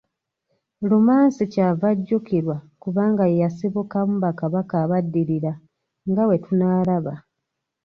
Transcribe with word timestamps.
Lumansi 0.89 1.43
kyava 1.53 1.85
ajjukirwa 1.93 2.55
kubanga 2.81 3.23
ye 3.31 3.35
yasibukamu 3.43 4.15
Bakabaka 4.23 4.75
abaddirira 4.83 5.51
nga 6.09 6.23
bwe 6.27 6.37
tunaalaba. 6.45 7.13